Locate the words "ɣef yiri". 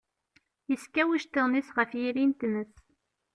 1.77-2.23